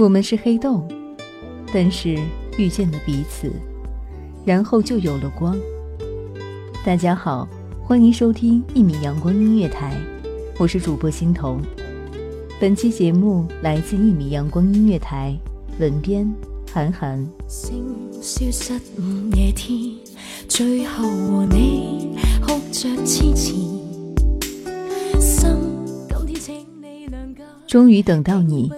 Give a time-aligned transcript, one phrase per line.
[0.00, 0.88] 我们是黑洞，
[1.74, 2.18] 但是
[2.56, 3.52] 遇见了彼此，
[4.46, 5.54] 然后就有了光。
[6.82, 7.46] 大家好，
[7.84, 9.94] 欢迎收听一米阳光音乐台，
[10.58, 11.60] 我是主播欣桐。
[12.58, 15.36] 本期节目来自一米阳光音乐台，
[15.78, 16.26] 文编
[16.72, 17.22] 韩寒。
[27.66, 28.72] 终于等到你。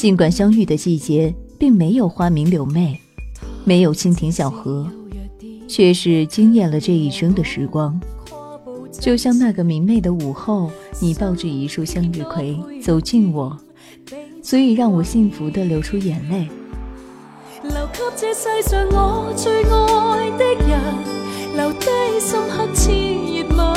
[0.00, 2.98] 尽管相遇的季节并没有花明柳媚，
[3.66, 4.90] 没有蜻蜓小河，
[5.68, 8.00] 却是惊艳了这一生的时光。
[8.90, 13.54] 就像那个明媚的午后，你抱着一束向日葵走近我，
[14.42, 16.48] 足以让我幸福的流出眼泪。
[17.62, 20.80] 留给这世上我最爱的人，
[21.56, 22.88] 留低深刻炽
[23.36, 23.74] 热吻。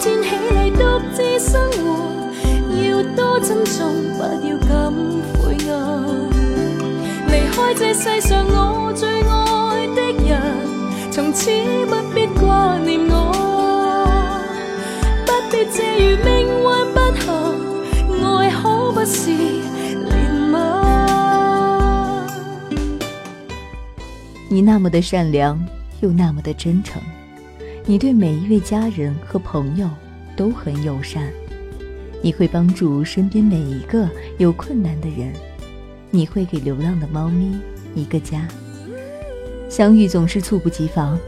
[0.00, 0.80] 今天起嚟独
[1.14, 2.19] 自生活。
[3.78, 3.78] 要多珍重，
[4.16, 4.68] 不要感
[5.38, 5.72] 悔爱。
[7.28, 10.30] 离开这世上我最爱的人，
[11.10, 11.50] 从此
[11.86, 13.14] 不必挂念我，
[15.24, 16.62] 不必借于命运
[16.92, 17.22] 不幸，
[18.24, 18.62] 爱可
[18.92, 19.30] 不是
[20.10, 20.12] 怜
[20.50, 20.54] 悯。
[24.48, 25.64] 你那么的善良，
[26.00, 27.00] 又那么的真诚，
[27.86, 29.88] 你对每一位家人和朋友
[30.36, 31.22] 都很友善。
[32.22, 34.08] 你会帮助身边每一个
[34.38, 35.32] 有困难的人，
[36.10, 37.58] 你会给流浪的猫咪
[37.94, 38.46] 一个家。
[39.68, 41.18] 相遇总是猝不及防，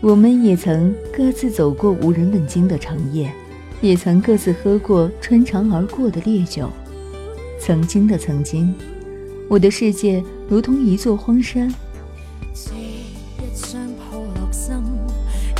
[0.00, 3.32] 我们也曾各自走过无人问津的长夜，
[3.80, 6.70] 也曾各自喝过穿肠而过的烈酒。
[7.60, 8.74] 曾经的曾经，
[9.48, 11.72] 我的世界如同一座荒山。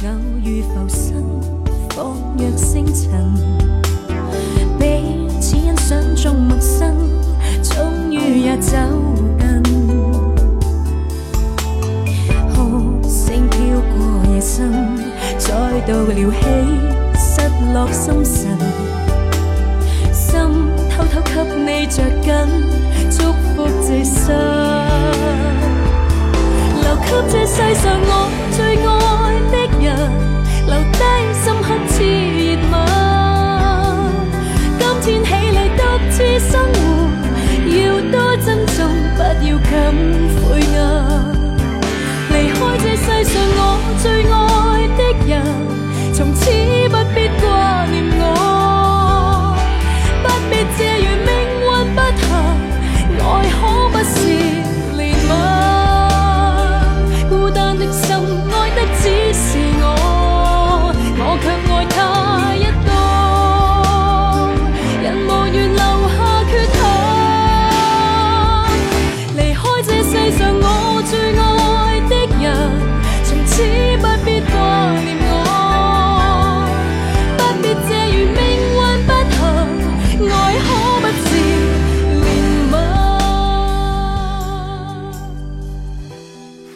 [0.05, 0.09] 偶
[0.45, 1.41] 遇浮生，
[1.91, 3.62] 仿若星辰。
[6.23, 6.95] 彼此欣赏中陌生，
[7.65, 8.77] 终于也走
[9.41, 9.63] 近。
[12.55, 13.59] 哭声飘
[13.91, 13.97] 过
[14.33, 14.71] 夜深，
[15.37, 15.51] 再
[15.81, 16.37] 度撩起
[17.19, 17.27] 失
[17.75, 18.57] 落心神。
[20.13, 20.31] 心
[20.91, 22.31] 偷偷给你着紧，
[23.11, 24.23] 祝福这生。
[26.83, 28.11] 留给这世上我
[28.53, 28.91] 最爱
[29.51, 29.91] 的人，
[30.67, 30.99] 留低
[31.43, 31.93] 深刻炽
[32.37, 32.73] 热吻。
[35.05, 35.42] 天起
[36.39, 36.79] 生活，
[37.69, 38.47] 要多珍
[38.77, 38.79] 重，
[39.17, 39.71] 不要感
[40.43, 40.77] 悔恨。
[42.31, 43.59] 离开这世上我
[44.03, 44.62] 最爱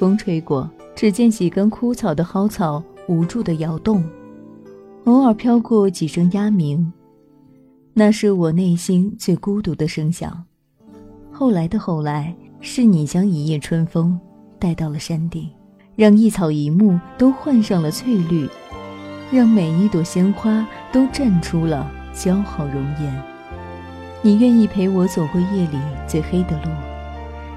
[0.06, 4.04] 风吹过，只见几根枯草的蒿草无助的摇动，
[5.02, 6.92] 偶尔飘过几声鸦鸣，
[7.92, 10.44] 那是我内心最孤独的声响。
[11.32, 14.16] 后来的后来，是你将一夜春风
[14.60, 15.50] 带到了山顶，
[15.96, 18.48] 让一草一木都换上了翠绿，
[19.32, 23.22] 让每一朵鲜花都绽出了姣好容颜。
[24.22, 26.70] 你愿意陪我走过夜里最黑的路。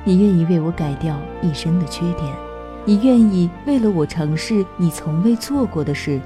[0.09, 2.35] 你愿意为我改掉一生的缺点，
[2.83, 6.19] 你愿意为了我尝试你从未做过的事。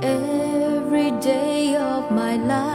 [0.00, 2.73] Every day of my life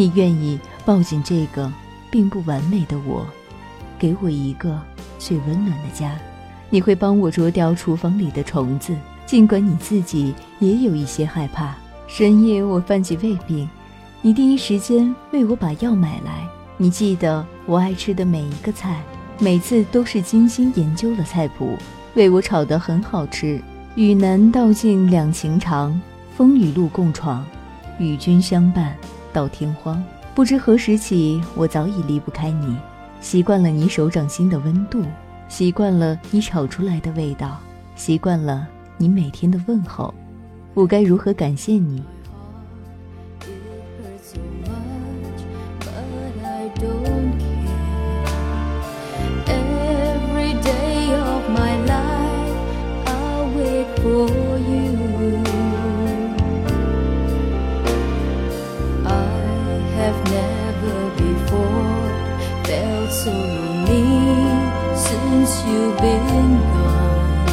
[0.00, 1.70] 你愿意抱紧这个
[2.10, 3.26] 并不完美的我，
[3.98, 4.80] 给我一个
[5.18, 6.16] 最温暖的家。
[6.70, 11.74] 你会帮我啄掉厨房里的虫子，尽管你自己也有一些害怕。
[12.06, 13.68] 深夜我犯起胃病，
[14.22, 16.48] 你第一时间为我把药买来。
[16.78, 19.02] 你记得我爱吃的每一个菜，
[19.38, 21.76] 每次都是精心研究了菜谱，
[22.14, 23.60] 为我炒得很好吃。
[23.96, 26.00] 与南道尽两情长，
[26.34, 27.44] 风雨路共闯，
[27.98, 28.96] 与君相伴
[29.32, 30.02] 到天荒。
[30.34, 32.76] 不知何时起，我早已离不开你，
[33.20, 35.02] 习惯了你手掌心的温度，
[35.48, 37.58] 习惯了你炒出来的味道，
[37.96, 38.66] 习惯了
[38.96, 40.14] 你每天的问候。
[40.72, 42.02] 我该如何感谢你？
[60.00, 62.08] Have never before
[62.64, 64.08] felt so lonely
[65.06, 67.48] since you've been gone.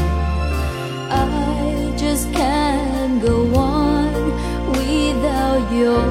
[1.12, 4.14] I just can't go on
[4.72, 6.02] without your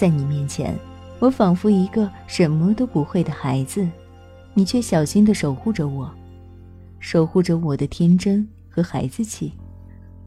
[0.00, 0.74] 在你面前，
[1.18, 3.86] 我仿佛一个什么都不会的孩子，
[4.54, 6.10] 你却小心地守护着我，
[7.00, 9.52] 守护着我的天真和孩子气。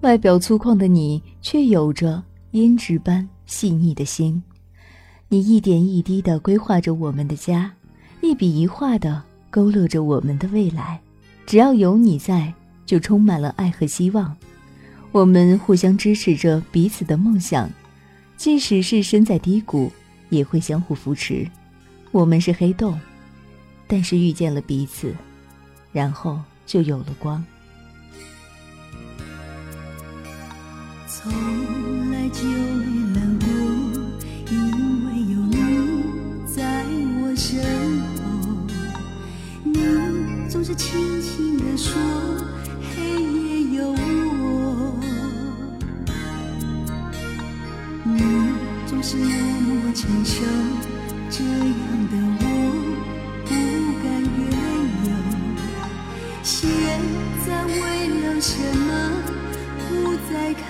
[0.01, 4.43] 外表粗犷的你，却有着胭脂般细腻的心。
[5.27, 7.73] 你一点一滴地规划着我们的家，
[8.21, 11.01] 一笔一画地勾勒着我们的未来。
[11.47, 12.53] 只要有你在，
[12.85, 14.37] 就充满了爱和希望。
[15.11, 17.67] 我们互相支持着彼此的梦想，
[18.35, 19.91] 即使是身在低谷，
[20.29, 21.47] 也会相互扶持。
[22.11, 22.99] 我们是黑洞，
[23.87, 25.15] 但是遇见了彼此，
[25.91, 27.43] 然后就有了光。
[31.07, 31.31] 从
[32.11, 33.47] 来就没冷过，
[34.51, 36.85] 因为有你在
[37.21, 37.63] 我身
[38.17, 38.21] 后。
[39.63, 41.93] 你总是轻轻地说，
[50.03, 50.43] 承受，
[51.29, 51.81] 这样
[52.11, 52.43] 的我
[53.45, 53.49] 不
[54.03, 54.05] 甘
[54.37, 54.51] 怨
[55.05, 55.07] 尤。
[56.43, 56.51] 现
[57.45, 57.73] 在为
[58.19, 58.89] 了什么
[59.87, 59.87] 不
[60.29, 60.61] 再看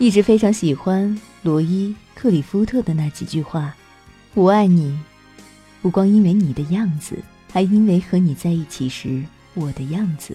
[0.00, 3.76] 一直非常喜欢罗伊·克里夫特的那几句话
[4.32, 4.98] ：“我爱你，
[5.82, 7.18] 不光因为你的样子，
[7.52, 10.34] 还因为和你在一起时我的样子。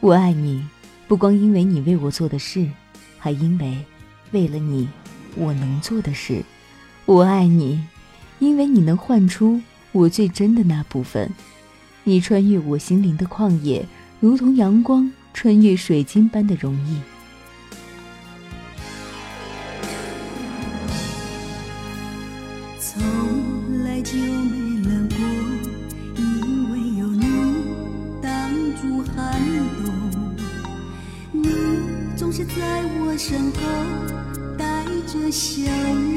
[0.00, 0.66] 我爱你，
[1.06, 2.66] 不光因为你为我做的事，
[3.18, 3.76] 还因为
[4.30, 4.88] 为了你
[5.36, 6.42] 我能做的事。
[7.04, 7.84] 我爱你，
[8.38, 9.60] 因为你能唤出
[9.92, 11.30] 我最真的那部分。
[12.04, 13.86] 你穿越我心灵的旷野，
[14.20, 16.98] 如同阳光穿越水晶般的容易。”
[32.34, 32.64] 总是在
[32.98, 33.60] 我身后
[34.56, 34.64] 带
[35.06, 36.16] 着笑容，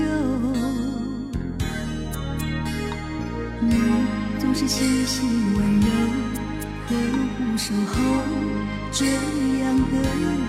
[3.59, 3.75] 你
[4.39, 5.87] 总是细心温柔
[6.87, 6.95] 呵
[7.35, 7.93] 护守候
[8.93, 9.93] 这样的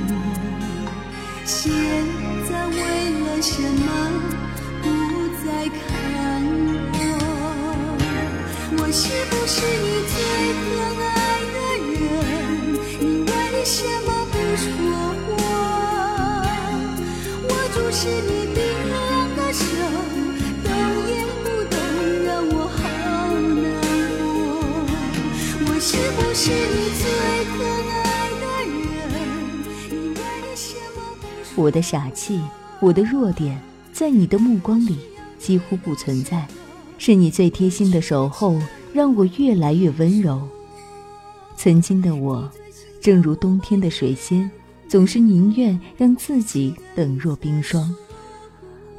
[0.06, 0.10] 我。
[1.44, 1.72] 现
[2.48, 2.78] 在为
[3.18, 3.90] 了什么？
[4.84, 4.86] 不
[5.44, 5.82] 再看
[6.94, 6.96] 我，
[8.78, 10.14] 我是不是你最
[10.62, 10.64] 可
[18.06, 18.58] 是你冰
[18.88, 18.94] 凉
[19.36, 19.64] 的手，
[20.62, 20.70] 动
[21.08, 21.74] 也不动，
[22.24, 22.78] 让我好。
[31.56, 32.40] 我的傻气，
[32.80, 33.60] 我的弱点。
[33.92, 34.98] 在你的目光里
[35.38, 36.46] 几乎不存在，
[36.98, 38.60] 是你最贴心的守候，
[38.92, 40.46] 让我越来越温柔。
[41.56, 42.50] 曾经的我，
[43.00, 44.50] 正如冬天的水仙，
[44.88, 47.94] 总是宁愿让自己冷若冰霜，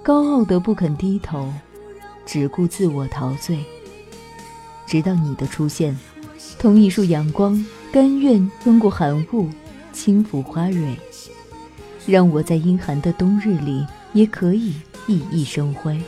[0.03, 1.51] 高傲的不肯低头，
[2.25, 3.63] 只顾自我陶醉。
[4.85, 5.97] 直到你的出现，
[6.59, 9.49] 同一束阳光，甘愿穿过寒雾，
[9.91, 10.95] 轻抚花蕊，
[12.05, 14.73] 让我在阴寒的冬日里也可以。
[15.07, 16.01] 熠熠生辉。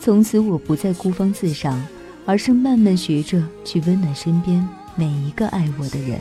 [0.00, 1.80] 从此，我不再孤芳自赏，
[2.26, 6.18] 而是慢慢学着去温暖身边每一个爱我的人。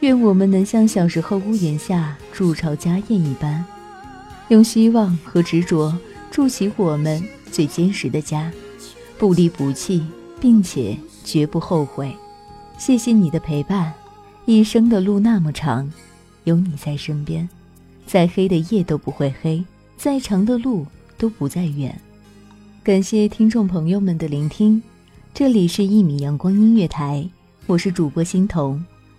[0.00, 3.62] 愿我们能像小时候屋檐下筑巢家燕一般，
[4.48, 5.94] 用希望和执着
[6.30, 8.50] 筑起我们最坚实的家，
[9.18, 10.02] 不离不弃，
[10.40, 12.10] 并且绝不后悔。
[12.78, 13.92] 谢谢你的陪伴，
[14.46, 15.92] 一生的路那么长，
[16.44, 17.46] 有你在身边。
[18.06, 19.62] 再黑的夜都不会黑，
[19.98, 20.86] 再长的路
[21.18, 21.94] 都不再远。
[22.82, 24.82] 感谢听众朋友们的聆听，
[25.34, 27.22] 这里是《一米阳光音乐台》，
[27.66, 28.82] 我是主播欣桐，